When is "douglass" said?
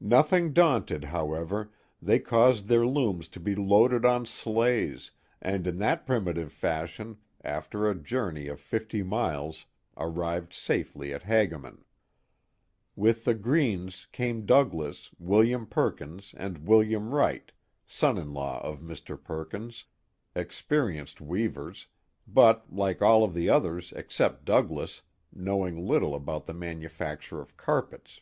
14.46-15.10, 24.44-25.02